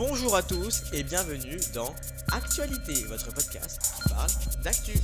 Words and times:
Bonjour 0.00 0.34
à 0.34 0.42
tous 0.42 0.84
et 0.94 1.02
bienvenue 1.02 1.58
dans 1.74 1.94
Actualité, 2.32 3.04
votre 3.04 3.34
podcast 3.34 3.82
qui 4.02 4.08
parle 4.08 4.30
d'actu. 4.62 4.94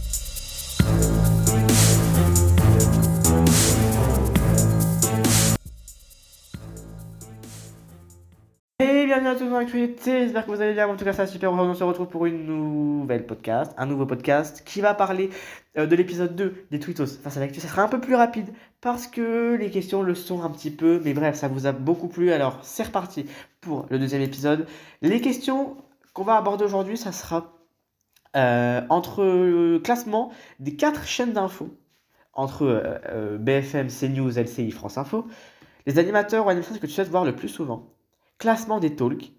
Et 8.79 9.06
bienvenue 9.06 9.29
à 9.29 9.34
tous 9.34 9.46
dans 9.46 9.58
l'actualité, 9.58 10.24
j'espère 10.24 10.45
que 10.45 10.50
vous 10.50 10.61
allez 10.61 10.74
bien, 10.74 10.86
en 10.86 10.96
tout 10.96 11.04
cas 11.06 11.14
ça 11.14 11.26
super, 11.26 11.50
aujourd'hui 11.50 11.72
on 11.72 11.79
se 11.79 11.82
retrouve 11.82 12.08
pour 12.08 12.26
une 12.26 12.45
nouvelle 12.45 13.25
podcast, 13.25 13.72
un 13.79 13.86
nouveau 13.86 14.04
podcast 14.04 14.62
qui 14.66 14.82
va 14.82 14.93
parler 14.93 15.30
euh, 15.79 15.86
de 15.86 15.96
l'épisode 15.96 16.36
2 16.36 16.66
des 16.70 16.79
Twittos 16.79 17.07
face 17.07 17.39
à 17.39 17.40
l'actu, 17.40 17.58
ça 17.61 17.68
sera 17.68 17.82
un 17.82 17.89
peu 17.89 18.02
plus 18.02 18.14
rapide 18.14 18.48
parce 18.82 19.07
que 19.07 19.54
les 19.54 19.70
questions 19.70 20.02
le 20.02 20.14
sont 20.14 20.43
un 20.43 20.50
petit 20.50 20.70
peu, 20.70 21.00
mais 21.02 21.14
bref 21.14 21.36
ça 21.36 21.48
vous 21.48 21.66
a 21.66 21.72
beaucoup 21.72 22.08
plu, 22.08 22.32
alors 22.32 22.58
c'est 22.61 22.82
reparti 22.82 23.25
pour 23.62 23.86
le 23.89 23.98
deuxième 23.98 24.20
épisode. 24.20 24.66
Les 25.00 25.22
questions 25.22 25.79
qu'on 26.13 26.24
va 26.24 26.36
aborder 26.36 26.64
aujourd'hui, 26.66 26.99
ça 26.99 27.13
sera 27.13 27.54
euh, 28.36 28.82
entre 28.90 29.24
le 29.24 29.79
classement 29.79 30.30
des 30.61 30.77
quatre 30.77 31.07
chaînes 31.07 31.32
d'infos, 31.32 31.71
entre 32.35 32.65
euh, 32.65 32.99
euh, 33.09 33.38
BFM, 33.38 33.88
CNews, 33.88 34.38
LCI, 34.38 34.71
France 34.71 34.99
Info, 34.99 35.27
les 35.87 35.99
animateurs 35.99 36.45
ou 36.45 36.51
animatrices 36.51 36.79
que 36.79 36.87
tu 36.87 36.93
souhaites 36.93 37.09
voir 37.09 37.24
le 37.24 37.35
plus 37.35 37.49
souvent. 37.49 37.96
Classement 38.39 38.81
des 38.81 38.95
talks. 38.95 39.33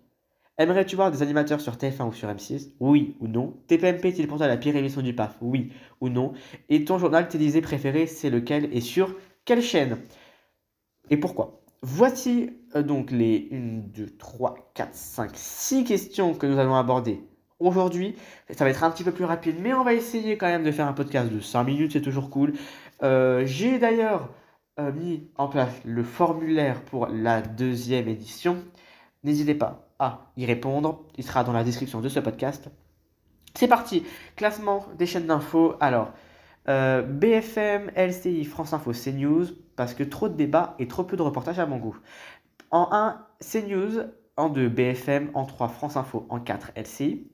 Aimerais-tu 0.58 0.96
voir 0.96 1.12
des 1.12 1.22
animateurs 1.22 1.62
sur 1.62 1.76
TF1 1.76 2.08
ou 2.10 2.14
sur 2.14 2.30
M6 2.30 2.72
Oui 2.80 3.16
ou 3.20 3.28
non? 3.28 3.55
TPMP 3.68 4.05
est-il 4.05 4.28
pour 4.28 4.38
toi 4.38 4.48
la 4.48 4.58
pire 4.58 4.76
émission 4.76 5.02
du 5.02 5.14
PAF? 5.14 5.38
Oui 5.40 5.72
ou 6.02 6.10
non? 6.10 6.34
Et 6.70 6.84
ton 6.84 6.98
journal 6.98 7.28
télévisé 7.28 7.62
préféré, 7.62 8.08
c'est 8.08 8.32
lequel? 8.32 8.70
Et 8.76 8.82
sur 8.82 9.16
quelle 9.46 9.62
chaîne? 9.62 10.00
Et 11.12 11.18
pourquoi? 11.18 11.62
Voici 11.84 12.50
euh, 12.76 12.82
donc 12.82 13.12
les 13.12 13.50
1, 13.52 13.58
2, 13.94 14.18
3, 14.18 14.72
4, 14.74 14.96
5, 14.96 15.32
6 15.36 15.84
questions 15.84 16.34
que 16.34 16.48
nous 16.48 16.58
allons 16.58 16.76
aborder 16.76 17.21
aujourd'hui. 17.60 18.16
Ça 18.49 18.64
va 18.64 18.71
être 18.71 18.84
un 18.84 18.90
petit 18.90 19.04
peu 19.04 19.12
plus 19.12 19.26
rapide, 19.26 19.58
mais 19.62 19.76
on 19.76 19.84
va 19.84 19.93
essayer 19.93 20.38
quand 20.38 20.48
même 20.48 20.64
de 20.64 20.71
faire 20.71 20.88
un 20.88 20.93
podcast 20.93 21.32
de 21.32 21.40
5 21.40 21.64
minutes, 21.66 21.93
c'est 21.93 22.02
toujours 22.02 22.32
cool. 22.32 22.54
Euh, 23.04 23.46
J'ai 23.46 23.77
d'ailleurs 23.77 24.30
euh, 24.80 24.91
mis 24.91 25.30
en 25.38 25.48
place 25.49 25.74
le 25.86 26.04
formulaire 26.04 26.82
pour 26.84 27.05
la 27.08 27.41
deuxième 27.43 28.08
édition. 28.08 28.58
N'hésitez 29.28 29.56
pas 29.56 29.90
à 30.00 30.32
y 30.38 30.46
répondre. 30.46 31.04
Il 31.18 31.24
sera 31.26 31.44
dans 31.44 31.52
la 31.52 31.66
description 31.66 32.00
de 32.00 32.08
ce 32.08 32.22
podcast. 32.22 32.70
C'est 33.56 33.68
parti. 33.68 34.06
Classement 34.38 34.86
des 34.98 35.06
chaînes 35.06 35.28
d'infos. 35.28 35.76
Alors, 35.82 36.14
euh, 36.70 37.02
BFM, 37.02 37.92
LCI, 37.98 38.46
France 38.46 38.72
Info, 38.72 38.94
CNews, 38.94 39.48
parce 39.76 39.94
que 39.94 40.04
trop 40.04 40.30
de 40.30 40.36
débats 40.36 40.76
et 40.80 40.88
trop 40.88 41.04
peu 41.04 41.18
de 41.18 41.24
reportages 41.24 41.60
à 41.60 41.66
mon 41.66 41.76
goût. 41.76 41.98
En 42.72 42.88
1, 42.94 43.22
CNews. 43.42 44.00
En 44.38 44.48
2, 44.48 44.70
BFM. 44.70 45.30
En 45.34 45.44
3, 45.44 45.68
France 45.68 45.98
Info. 45.98 46.26
En 46.30 46.40
4, 46.40 46.72
LCI. 46.78 47.28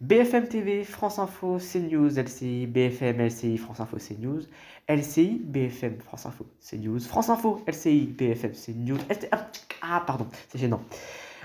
BFM 0.00 0.48
TV, 0.48 0.82
France 0.82 1.18
Info, 1.18 1.58
CNews, 1.58 2.08
LCI, 2.18 2.66
BFM, 2.66 3.20
LCI, 3.20 3.58
France 3.58 3.80
Info, 3.80 3.98
CNews, 3.98 4.40
LCI, 4.88 5.42
BFM, 5.44 6.00
France 6.00 6.26
Info, 6.26 6.46
CNews, 6.60 7.00
France 7.00 7.28
Info, 7.28 7.62
LCI, 7.66 8.06
BFM, 8.06 8.52
CNews, 8.52 8.98
LCI, 9.08 9.28
ah 9.82 10.02
pardon, 10.06 10.26
c'est 10.48 10.58
gênant. 10.58 10.80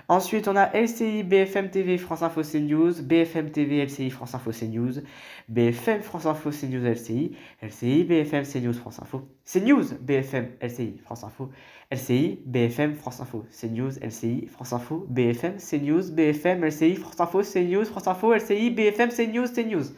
Ensuite, 0.07 0.47
on 0.47 0.57
a 0.57 0.67
LCI, 0.73 1.27
BFM 1.27 1.69
TV, 1.69 1.97
France 1.97 2.21
Info, 2.21 2.41
CNews, 2.41 3.01
BFM 3.01 3.51
TV, 3.51 3.85
LCI, 3.85 4.09
France 4.11 4.33
Info, 4.33 4.51
CNews, 4.51 5.03
BFM, 5.51 6.01
France 6.01 6.25
Info, 6.25 6.51
CNews, 6.51 6.85
LCI, 6.85 7.35
LCI, 7.61 8.07
BFM, 8.07 8.45
CNews, 8.45 8.75
France 8.75 8.99
Info, 8.99 9.27
CNews, 9.45 9.93
BFM, 9.99 10.57
LCI, 10.59 10.99
France 11.03 11.23
Info, 11.23 11.49
LCI, 11.91 12.39
BFM, 12.45 12.95
France 12.95 13.19
Info, 13.19 13.45
CNews, 13.51 13.99
LCI, 13.99 14.47
France 14.47 14.71
Info, 14.73 15.05
BFM, 15.09 15.57
CNews, 15.57 16.11
BFM, 16.11 16.63
LCI, 16.63 16.95
France 16.95 17.19
Info, 17.19 17.41
CNews, 17.41 17.85
France 17.85 18.07
Info, 18.07 18.33
LCI, 18.33 18.69
BFM, 18.75 19.09
CNews, 19.09 19.47
CNews. 19.53 19.93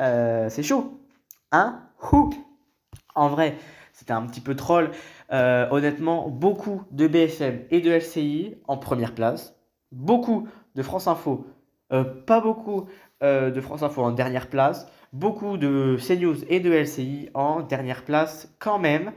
Euh, 0.00 0.48
c'est 0.48 0.62
chaud. 0.62 1.00
Hein? 1.50 1.82
Ouh 2.12 2.30
En 3.14 3.28
vrai, 3.28 3.56
c'était 3.98 4.12
un 4.12 4.24
petit 4.26 4.40
peu 4.40 4.54
troll. 4.54 4.92
Euh, 5.32 5.66
honnêtement, 5.72 6.28
beaucoup 6.28 6.84
de 6.92 7.08
BFM 7.08 7.64
et 7.72 7.80
de 7.80 7.90
LCI 7.90 8.54
en 8.68 8.76
première 8.76 9.12
place. 9.12 9.56
Beaucoup 9.90 10.46
de 10.76 10.82
France 10.82 11.08
Info, 11.08 11.46
euh, 11.92 12.04
pas 12.04 12.40
beaucoup 12.40 12.86
euh, 13.24 13.50
de 13.50 13.60
France 13.60 13.82
Info 13.82 14.02
en 14.02 14.12
dernière 14.12 14.48
place. 14.48 14.86
Beaucoup 15.12 15.56
de 15.56 15.96
CNews 15.98 16.44
et 16.48 16.60
de 16.60 16.70
LCI 16.70 17.30
en 17.34 17.62
dernière 17.62 18.04
place 18.04 18.54
quand 18.60 18.78
même. 18.78 19.12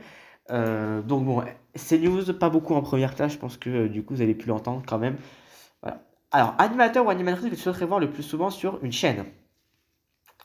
Donc 0.50 1.24
bon, 1.24 1.42
CNews, 1.76 2.34
pas 2.34 2.50
beaucoup 2.50 2.74
en 2.74 2.82
première 2.82 3.14
place. 3.14 3.32
Je 3.32 3.38
pense 3.38 3.56
que 3.56 3.86
du 3.86 4.04
coup, 4.04 4.14
vous 4.14 4.22
allez 4.22 4.34
plus 4.34 4.48
l'entendre 4.48 4.82
quand 4.86 4.98
même. 4.98 5.16
Alors, 6.30 6.54
animateur 6.58 7.06
ou 7.06 7.10
animatrice 7.10 7.50
que 7.50 7.54
tu 7.54 7.60
souhaiterais 7.60 7.86
voir 7.86 8.00
le 8.00 8.10
plus 8.10 8.22
souvent 8.22 8.50
sur 8.50 8.82
une 8.82 8.92
chaîne? 8.92 9.24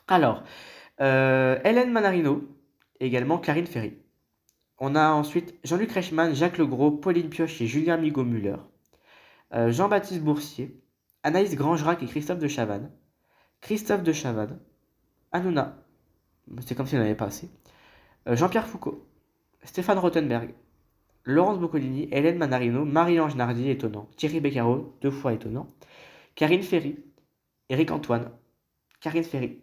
Alors, 0.06 0.44
Hélène 1.00 1.90
Manarino, 1.90 2.42
également 3.00 3.38
Karine 3.38 3.66
Ferry. 3.66 3.98
On 4.78 4.94
a 4.94 5.10
ensuite 5.10 5.54
Jean-Luc 5.64 5.90
Reichmann, 5.90 6.34
Jacques 6.34 6.58
Legros, 6.58 6.92
Pauline 6.92 7.28
Pioche 7.28 7.60
et 7.60 7.66
Julien 7.66 7.96
Migaud-Muller. 7.96 8.56
Euh, 9.54 9.72
Jean-Baptiste 9.72 10.22
Boursier, 10.22 10.80
Anaïs 11.24 11.56
Grangerac 11.56 12.02
et 12.02 12.06
Christophe 12.06 12.38
de 12.38 12.48
Chavannes. 12.48 12.92
Christophe 13.60 14.04
de 14.04 14.12
Chavannes, 14.12 14.60
Hanouna, 15.32 15.76
c'est 16.64 16.76
comme 16.76 16.86
si 16.86 16.94
on 16.94 16.98
n'avait 16.98 17.16
pas 17.16 17.26
assez. 17.26 17.50
Euh, 18.28 18.36
Jean-Pierre 18.36 18.68
Foucault, 18.68 19.04
Stéphane 19.64 19.98
Rothenberg, 19.98 20.54
Laurence 21.24 21.58
Boccolini, 21.58 22.08
Hélène 22.12 22.38
Manarino, 22.38 22.84
Marie-Ange 22.84 23.34
Nardi, 23.34 23.68
étonnant, 23.68 24.08
Thierry 24.16 24.40
Beccaro, 24.40 24.96
deux 25.00 25.10
fois 25.10 25.32
étonnant, 25.32 25.74
Karine 26.36 26.62
Ferry, 26.62 26.96
Éric 27.68 27.90
Antoine, 27.90 28.30
Karine 29.00 29.24
Ferry 29.24 29.60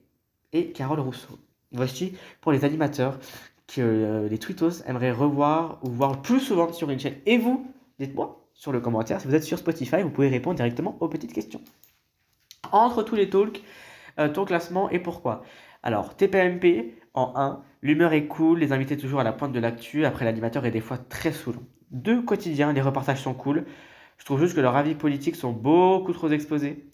et 0.52 0.72
Carole 0.74 1.00
Rousseau. 1.00 1.40
Voici 1.72 2.18
pour 2.42 2.52
les 2.52 2.66
animateurs 2.66 3.18
que 3.68 3.82
euh, 3.82 4.30
les 4.30 4.38
Twittos 4.38 4.84
aimeraient 4.86 5.12
revoir 5.12 5.80
ou 5.84 5.90
voir 5.90 6.22
plus 6.22 6.40
souvent 6.40 6.72
sur 6.72 6.90
une 6.90 7.00
chaîne. 7.00 7.16
Et 7.26 7.38
vous, 7.38 7.66
dites-moi 8.00 8.42
sur 8.54 8.72
le 8.72 8.80
commentaire, 8.80 9.20
si 9.20 9.28
vous 9.28 9.36
êtes 9.36 9.44
sur 9.44 9.58
Spotify, 9.58 10.02
vous 10.02 10.10
pouvez 10.10 10.30
répondre 10.30 10.56
directement 10.56 10.98
aux 11.02 11.10
petites 11.10 11.34
questions. 11.34 11.62
Entre 12.72 13.04
tous 13.04 13.16
les 13.16 13.30
talks, 13.30 13.62
euh, 14.20 14.30
ton 14.30 14.46
classement 14.46 14.90
et 14.90 15.00
pourquoi? 15.00 15.44
Alors, 15.84 16.16
TPMP 16.16 16.96
en 17.14 17.34
1, 17.36 17.62
l'humeur 17.82 18.14
est 18.14 18.28
cool, 18.28 18.60
les 18.60 18.72
invités 18.72 18.98
toujours 18.98 19.20
à 19.20 19.24
la 19.24 19.34
pointe 19.34 19.52
de 19.52 19.60
l'actu, 19.60 20.06
après 20.06 20.26
l'animateur 20.26 20.66
est 20.66 20.72
des 20.72 20.82
fois 20.82 20.98
très 20.98 21.32
saoulant. 21.32 21.64
2, 21.92 22.24
quotidien, 22.24 22.74
les 22.74 22.82
reportages 22.82 23.22
sont 23.22 23.34
cool. 23.34 23.66
Je 24.18 24.26
trouve 24.26 24.40
juste 24.40 24.56
que 24.56 24.62
leurs 24.62 24.76
avis 24.76 24.96
politiques 24.96 25.36
sont 25.36 25.52
beaucoup 25.52 26.14
trop 26.14 26.30
exposés. 26.30 26.86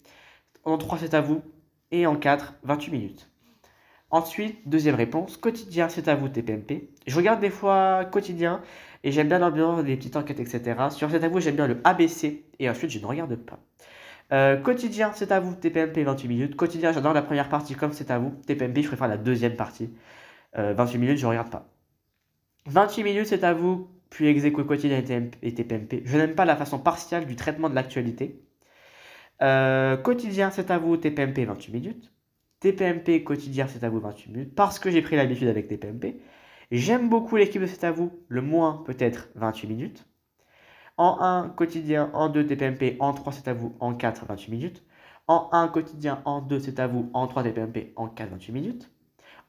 En 0.64 0.78
3, 0.78 0.98
c'est 0.98 1.14
à 1.14 1.20
vous. 1.20 1.42
Et 1.90 2.06
en 2.06 2.16
4, 2.16 2.54
28 2.62 2.90
minutes. 2.90 3.31
Ensuite, 4.12 4.68
deuxième 4.68 4.94
réponse, 4.94 5.38
quotidien, 5.38 5.88
c'est 5.88 6.06
à 6.06 6.14
vous 6.14 6.28
TPMP. 6.28 6.90
Je 7.06 7.16
regarde 7.16 7.40
des 7.40 7.48
fois 7.48 8.04
quotidien 8.04 8.60
et 9.04 9.10
j'aime 9.10 9.28
bien 9.28 9.38
l'ambiance, 9.38 9.82
des 9.84 9.96
petites 9.96 10.16
enquêtes, 10.16 10.38
etc. 10.38 10.74
Sur 10.90 11.10
c'est 11.10 11.24
à 11.24 11.28
vous, 11.30 11.40
j'aime 11.40 11.56
bien 11.56 11.66
le 11.66 11.80
ABC 11.82 12.44
et 12.58 12.68
ensuite 12.68 12.90
je 12.90 12.98
ne 12.98 13.06
regarde 13.06 13.34
pas. 13.36 13.58
Euh, 14.32 14.58
quotidien, 14.58 15.12
c'est 15.14 15.32
à 15.32 15.40
vous 15.40 15.54
TPMP 15.54 16.04
28 16.04 16.28
minutes. 16.28 16.56
Quotidien, 16.56 16.92
j'adore 16.92 17.14
la 17.14 17.22
première 17.22 17.48
partie 17.48 17.74
comme 17.74 17.92
c'est 17.94 18.10
à 18.10 18.18
vous. 18.18 18.34
TPMP, 18.46 18.82
je 18.82 18.88
préfère 18.88 19.08
la 19.08 19.16
deuxième 19.16 19.56
partie. 19.56 19.90
Euh, 20.58 20.74
28 20.74 20.98
minutes, 20.98 21.18
je 21.18 21.24
ne 21.24 21.30
regarde 21.30 21.50
pas. 21.50 21.66
28 22.66 23.04
minutes, 23.04 23.26
c'est 23.28 23.44
à 23.44 23.54
vous, 23.54 23.88
puis 24.10 24.26
exéco 24.26 24.62
quotidien 24.64 25.02
et 25.42 25.54
TPMP. 25.54 26.02
Je 26.04 26.18
n'aime 26.18 26.34
pas 26.34 26.44
la 26.44 26.56
façon 26.56 26.78
partiale 26.78 27.24
du 27.24 27.34
traitement 27.34 27.70
de 27.70 27.74
l'actualité. 27.74 28.42
Euh, 29.40 29.96
quotidien, 29.96 30.50
c'est 30.50 30.70
à 30.70 30.76
vous 30.76 30.98
TPMP 30.98 31.46
28 31.46 31.72
minutes. 31.72 32.12
TPMP 32.62 33.24
quotidien, 33.24 33.66
c'est 33.66 33.82
à 33.82 33.90
vous 33.90 33.98
28 33.98 34.30
minutes, 34.30 34.54
parce 34.54 34.78
que 34.78 34.88
j'ai 34.88 35.02
pris 35.02 35.16
l'habitude 35.16 35.48
avec 35.48 35.66
TPMP. 35.66 36.20
J'aime 36.70 37.08
beaucoup 37.08 37.34
l'équipe 37.36 37.60
de 37.60 37.66
C'est 37.66 37.82
à 37.82 37.90
vous, 37.90 38.12
le 38.28 38.40
moins 38.40 38.84
peut-être 38.86 39.28
28 39.34 39.66
minutes. 39.66 40.06
En 40.96 41.20
1 41.20 41.48
quotidien, 41.50 42.10
en 42.14 42.28
2 42.28 42.46
TPMP, 42.46 42.96
en 43.00 43.14
3 43.14 43.32
c'est 43.32 43.48
à 43.48 43.54
vous, 43.54 43.74
en 43.80 43.94
4 43.94 44.26
28 44.26 44.50
minutes. 44.52 44.84
En 45.26 45.48
1 45.52 45.68
quotidien, 45.68 46.22
en 46.24 46.40
2 46.40 46.60
c'est 46.60 46.78
à 46.78 46.86
vous, 46.86 47.10
en 47.14 47.26
3 47.26 47.42
TPMP, 47.42 47.92
en 47.96 48.06
4 48.08 48.30
28 48.30 48.52
minutes. 48.52 48.92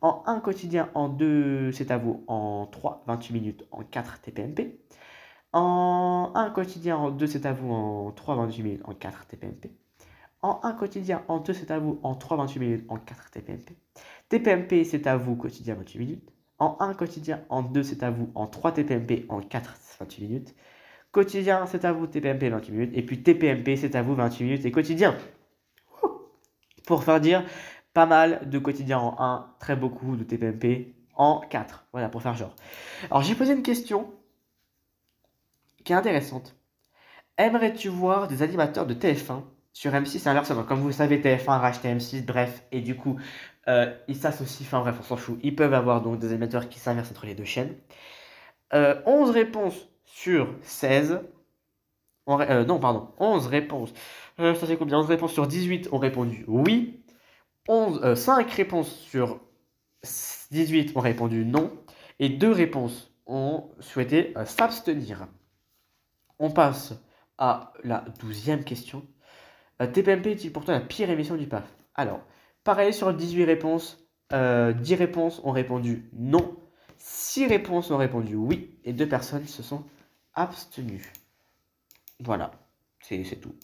En 0.02 0.24
1 0.26 0.40
quotidien, 0.40 0.90
en 0.96 1.08
2 1.08 1.72
c'est 1.72 1.92
à 1.92 1.98
vous, 2.00 2.24
en 2.28 2.66
3 2.66 3.04
28 3.06 3.34
minutes, 3.34 3.64
en 3.72 3.84
4 3.84 4.22
TPMP. 4.22 4.80
En 5.54 6.32
1 6.34 6.50
quotidien, 6.50 6.98
en 6.98 7.12
2 7.12 7.28
c'est 7.28 7.46
à 7.46 7.54
vous, 7.54 7.72
en 7.72 8.12
3 8.12 8.36
28 8.38 8.64
minutes, 8.64 8.82
en 8.86 8.94
4 8.96 9.28
TPMP. 9.28 9.83
En 10.44 10.60
1 10.62 10.74
quotidien, 10.74 11.24
en 11.30 11.40
2 11.40 11.54
c'est 11.54 11.72
à 11.72 11.80
vous, 11.80 12.00
en 12.04 12.16
3 12.16 12.36
28 12.38 12.60
minutes, 12.60 12.86
en 12.90 12.98
4 12.98 13.32
TPMP. 13.32 13.78
TPMP 14.28 14.84
c'est 14.84 15.08
à 15.08 15.16
vous, 15.16 15.38
quotidien 15.38 15.76
28 15.76 16.00
minutes. 16.00 16.30
En 16.60 16.76
1 16.82 16.94
quotidien, 16.96 17.46
en 17.50 17.64
2 17.64 17.82
c'est 17.82 18.04
à 18.04 18.12
vous, 18.12 18.30
en 18.36 18.46
3 18.46 18.74
TPMP, 18.74 19.26
en 19.30 19.40
4 19.40 19.74
28 20.02 20.28
minutes. 20.28 20.56
Quotidien, 21.14 21.66
c'est 21.66 21.86
à 21.86 21.94
vous, 21.94 22.08
TPMP 22.08 22.50
28 22.50 22.72
minutes. 22.72 22.92
Et 22.94 23.04
puis 23.04 23.24
TPMP, 23.24 23.78
c'est 23.78 23.96
à 23.96 24.02
vous 24.02 24.16
28 24.16 24.44
minutes. 24.44 24.66
Et 24.66 24.72
quotidien, 24.72 25.16
pour 26.86 27.04
faire 27.04 27.22
dire 27.22 27.46
pas 27.94 28.06
mal 28.06 28.50
de 28.50 28.60
quotidien 28.60 29.00
en 29.00 29.16
1, 29.20 29.56
très 29.60 29.78
beaucoup 29.78 30.18
de 30.18 30.24
TPMP 30.24 30.94
en 31.16 31.40
4. 31.40 31.86
Voilà, 31.94 32.10
pour 32.10 32.22
faire 32.22 32.36
genre. 32.36 32.56
Alors 33.10 33.22
j'ai 33.24 33.36
posé 33.36 33.54
une 33.54 33.64
question 33.64 34.12
qui 35.86 35.94
est 35.94 35.96
intéressante. 35.96 36.56
Aimerais-tu 37.38 37.88
voir 37.88 38.28
des 38.28 38.42
animateurs 38.42 38.86
de 38.86 38.94
TF1 38.94 39.44
sur 39.74 39.92
M6 39.92 40.28
inversement 40.30 40.64
Comme 40.64 40.80
vous 40.80 40.88
le 40.88 40.94
savez, 40.94 41.20
TF1 41.20 41.50
a 41.50 41.60
racheté 41.60 41.94
M6, 41.94 42.26
bref, 42.26 42.64
et 42.72 42.82
du 42.82 42.96
coup, 42.96 43.20
euh, 43.68 43.94
ils 44.08 44.16
s'associent, 44.16 44.66
enfin 44.66 44.80
bref, 44.82 44.96
on 45.00 45.04
s'en 45.04 45.18
fout. 45.18 45.40
Ils 45.44 45.56
peuvent 45.56 45.74
avoir 45.74 46.02
donc 46.02 46.20
des 46.20 46.28
animateurs 46.28 46.70
qui 46.70 46.80
s'inversent 46.80 47.12
entre 47.12 47.26
les 47.26 47.36
deux 47.36 47.44
chaînes. 47.44 47.76
Euh, 48.74 49.02
11 49.06 49.30
réponses 49.32 49.90
sur 50.06 50.56
16. 50.62 51.22
On 52.26 52.40
euh, 52.40 52.64
non, 52.66 52.80
pardon, 52.80 53.10
11 53.20 53.48
réponses. 53.48 53.94
Euh, 54.40 54.56
ça 54.56 54.68
c'est 54.68 54.78
combien? 54.78 55.00
11 55.00 55.08
réponses 55.08 55.34
sur 55.34 55.48
18 55.48 55.90
ont 55.92 55.98
répondu 55.98 56.46
oui. 56.48 57.04
11, 57.68 58.02
euh, 58.04 58.16
5 58.16 58.50
réponses 58.52 58.92
sur 58.92 59.40
18 60.52 60.96
ont 60.96 61.02
répondu 61.02 61.46
non. 61.46 61.72
Et 62.20 62.30
2 62.30 62.52
réponses 62.52 63.12
ont 63.26 63.70
souhaité 63.80 64.34
euh, 64.38 64.46
s'abstenir. 64.46 65.28
On 66.40 66.52
passe 66.52 66.94
à 67.38 67.74
la 67.84 68.06
douzième 68.20 68.64
question. 68.64 69.06
Euh, 69.82 69.88
TPMP 69.88 70.28
est-il 70.32 70.52
pourtant 70.52 70.74
la 70.74 70.82
pire 70.82 71.10
émission 71.10 71.36
du 71.36 71.48
PAF 71.48 71.64
Alors, 71.96 72.22
pareil 72.64 72.94
sur 72.94 73.14
18 73.14 73.44
réponses, 73.46 74.08
euh, 74.32 74.74
10 74.74 74.96
réponses 74.96 75.42
ont 75.44 75.52
répondu 75.52 76.10
non, 76.14 76.56
6 76.98 77.48
réponses 77.48 77.92
ont 77.92 77.98
répondu 77.98 78.36
oui, 78.36 78.78
et 78.84 78.94
2 78.94 79.08
personnes 79.08 79.48
se 79.48 79.64
sont 79.64 79.84
abstenues. 80.36 81.12
Voilà, 82.20 82.52
c'est 83.02 83.24
c'est 83.24 83.38
tout. 83.38 83.56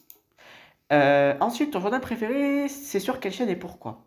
Euh, 0.91 1.35
ensuite, 1.39 1.71
ton 1.71 1.81
journal 1.81 2.01
préféré, 2.01 2.67
c'est 2.67 2.99
sur 2.99 3.19
quelle 3.19 3.31
chaîne 3.31 3.49
et 3.49 3.55
pourquoi? 3.55 4.05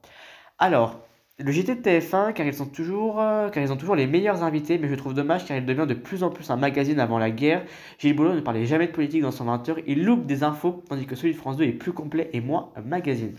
Alors, 0.58 1.00
le 1.38 1.50
JT 1.50 1.76
de 1.76 1.80
TF1, 1.80 2.32
car 2.34 2.46
ils, 2.46 2.54
sont 2.54 2.66
toujours, 2.66 3.20
euh, 3.20 3.48
car 3.48 3.62
ils 3.62 3.72
ont 3.72 3.76
toujours 3.76 3.96
les 3.96 4.06
meilleurs 4.06 4.42
invités, 4.42 4.78
mais 4.78 4.88
je 4.88 4.94
trouve 4.94 5.14
dommage 5.14 5.46
car 5.46 5.56
il 5.56 5.64
devient 5.66 5.86
de 5.88 5.94
plus 5.94 6.22
en 6.22 6.30
plus 6.30 6.50
un 6.50 6.56
magazine 6.56 7.00
avant 7.00 7.18
la 7.18 7.30
guerre. 7.30 7.64
Gilles 7.98 8.14
Boulot 8.14 8.34
ne 8.34 8.40
parlait 8.40 8.66
jamais 8.66 8.86
de 8.86 8.92
politique 8.92 9.22
dans 9.22 9.30
son 9.30 9.46
20h, 9.46 9.82
il 9.86 10.04
loupe 10.04 10.26
des 10.26 10.44
infos, 10.44 10.82
tandis 10.88 11.06
que 11.06 11.16
celui 11.16 11.32
de 11.32 11.38
France 11.38 11.56
2 11.56 11.64
est 11.64 11.72
plus 11.72 11.92
complet 11.92 12.30
et 12.32 12.40
moins 12.40 12.70
un 12.76 12.82
magazine. 12.82 13.36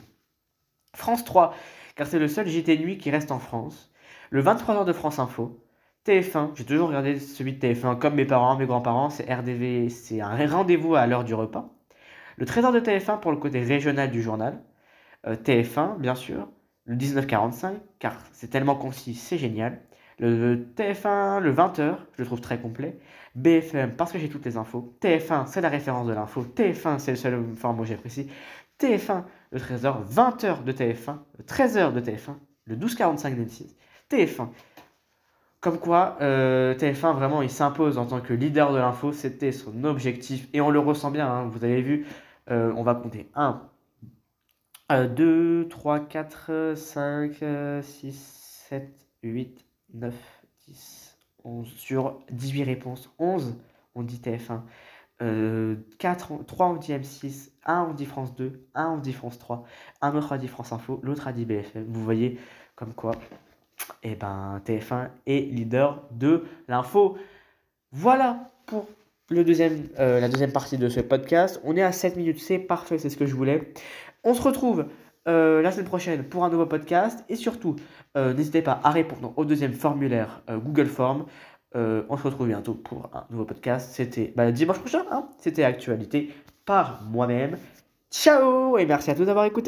France 0.95 1.23
3, 1.23 1.53
car 1.95 2.07
c'est 2.07 2.19
le 2.19 2.27
seul 2.27 2.47
JT 2.47 2.77
nuit 2.79 2.97
qui 2.97 3.11
reste 3.11 3.31
en 3.31 3.39
France. 3.39 3.91
Le 4.31 4.41
23h 4.41 4.85
de 4.85 4.93
France 4.93 5.19
Info. 5.19 5.59
TF1, 6.05 6.51
j'ai 6.55 6.65
toujours 6.65 6.89
regardé 6.89 7.19
celui 7.19 7.53
de 7.53 7.59
TF1 7.59 7.97
comme 7.97 8.15
mes 8.15 8.25
parents, 8.25 8.57
mes 8.57 8.65
grands-parents, 8.65 9.09
c'est 9.09 9.31
RDV, 9.33 9.89
c'est 9.89 10.19
un 10.19 10.47
rendez-vous 10.47 10.95
à 10.95 11.07
l'heure 11.07 11.23
du 11.23 11.33
repas. 11.33 11.69
Le 12.37 12.45
trésor 12.45 12.71
de 12.73 12.79
TF1 12.79 13.19
pour 13.19 13.31
le 13.31 13.37
côté 13.37 13.61
régional 13.61 14.11
du 14.11 14.21
journal. 14.21 14.61
Euh, 15.27 15.35
TF1, 15.35 15.99
bien 15.99 16.15
sûr. 16.15 16.47
Le 16.85 16.95
1945, 16.95 17.77
car 17.99 18.17
c'est 18.33 18.49
tellement 18.49 18.75
concis, 18.75 19.15
c'est 19.15 19.37
génial. 19.37 19.79
Le 20.19 20.55
TF1, 20.75 21.39
le 21.39 21.53
20h, 21.53 21.95
je 22.13 22.21
le 22.21 22.25
trouve 22.25 22.41
très 22.41 22.59
complet. 22.59 22.99
BFM, 23.35 23.95
parce 23.95 24.11
que 24.11 24.19
j'ai 24.19 24.29
toutes 24.29 24.45
les 24.45 24.57
infos. 24.57 24.95
TF1, 25.01 25.47
c'est 25.47 25.61
la 25.61 25.69
référence 25.69 26.07
de 26.07 26.13
l'info. 26.13 26.43
TF1, 26.43 26.99
c'est 26.99 27.11
le 27.11 27.17
seul 27.17 27.43
format 27.55 27.83
que 27.83 27.89
j'apprécie. 27.89 28.29
TF1, 28.79 29.23
le 29.51 29.59
trésor, 29.59 30.03
20h 30.09 30.63
de 30.63 30.71
TF1, 30.71 31.17
le 31.37 31.43
13h 31.45 31.93
de 31.93 32.01
TF1, 32.01 32.35
le 32.65 32.75
12h45 32.75 33.35
d'M6. 33.35 33.75
TF1. 34.11 34.49
Comme 35.61 35.79
quoi, 35.79 36.17
euh, 36.21 36.75
TF1, 36.75 37.13
vraiment, 37.15 37.41
il 37.41 37.49
s'impose 37.49 37.97
en 37.97 38.05
tant 38.05 38.19
que 38.19 38.33
leader 38.33 38.73
de 38.73 38.77
l'info. 38.77 39.13
C'était 39.13 39.53
son 39.53 39.85
objectif. 39.85 40.47
Et 40.53 40.59
on 40.59 40.69
le 40.69 40.79
ressent 40.79 41.09
bien, 41.09 41.27
hein, 41.27 41.45
vous 41.45 41.63
avez 41.63 41.81
vu. 41.81 42.05
Euh, 42.51 42.73
on 42.75 42.83
va 42.83 42.93
compter 42.93 43.29
1, 43.35 43.61
2, 44.89 45.67
3, 45.69 45.99
4, 46.01 46.73
5, 46.75 47.43
6, 47.81 48.65
7, 48.69 49.07
8, 49.23 49.65
9, 49.93 50.13
10, 50.67 51.17
11. 51.43 51.67
Sur 51.75 52.19
18 52.31 52.63
réponses, 52.63 53.09
11 53.19 53.55
on 53.95 54.03
dit 54.03 54.17
TF1. 54.17 54.61
Euh, 55.21 55.75
4, 55.99 56.45
3 56.45 56.67
on 56.67 56.75
dit 56.75 56.91
M6, 56.91 57.51
1 57.65 57.87
on 57.89 57.93
dit 57.93 58.05
France 58.05 58.35
2, 58.35 58.67
1 58.73 58.89
on 58.89 58.97
dit 58.97 59.13
France 59.13 59.37
3, 59.39 59.63
un 60.01 60.15
autre 60.15 60.33
a 60.33 60.37
dit 60.37 60.47
France 60.47 60.73
Info, 60.73 60.99
l'autre 61.03 61.27
a 61.27 61.33
dit 61.33 61.45
BFM. 61.45 61.85
Vous 61.87 62.03
voyez 62.03 62.39
comme 62.75 62.93
quoi 62.93 63.13
eh 64.03 64.15
ben, 64.15 64.61
TF1 64.65 65.09
est 65.27 65.51
leader 65.51 66.03
de 66.11 66.45
l'info. 66.67 67.17
Voilà 67.91 68.51
pour 68.65 68.87
euh, 69.31 70.19
la 70.19 70.27
deuxième 70.27 70.51
partie 70.51 70.77
de 70.77 70.89
ce 70.89 70.99
podcast. 70.99 71.61
On 71.63 71.75
est 71.77 71.81
à 71.81 71.91
7 71.91 72.17
minutes, 72.17 72.39
c'est 72.39 72.59
parfait, 72.59 72.97
c'est 72.97 73.09
ce 73.09 73.17
que 73.17 73.25
je 73.25 73.35
voulais. 73.35 73.73
On 74.23 74.33
se 74.33 74.41
retrouve 74.41 74.85
euh, 75.27 75.61
la 75.61 75.71
semaine 75.71 75.85
prochaine 75.85 76.23
pour 76.23 76.43
un 76.43 76.49
nouveau 76.49 76.65
podcast. 76.65 77.23
Et 77.29 77.35
surtout, 77.35 77.75
euh, 78.17 78.33
n'hésitez 78.33 78.61
pas 78.61 78.79
à 78.83 78.91
répondre 78.91 79.33
au 79.37 79.45
deuxième 79.45 79.73
formulaire 79.73 80.41
euh, 80.49 80.57
Google 80.57 80.87
Form. 80.87 81.25
On 81.75 82.17
se 82.17 82.23
retrouve 82.23 82.47
bientôt 82.47 82.75
pour 82.75 83.09
un 83.15 83.25
nouveau 83.31 83.45
podcast. 83.45 83.89
C'était 83.93 84.31
bah, 84.35 84.51
dimanche 84.51 84.77
prochain, 84.77 85.05
hein 85.09 85.27
C'était 85.39 85.63
Actualité 85.63 86.29
par 86.65 87.01
moi-même. 87.09 87.57
Ciao 88.11 88.77
et 88.77 88.85
merci 88.85 89.09
à 89.09 89.15
tous 89.15 89.25
d'avoir 89.25 89.45
écouté. 89.45 89.61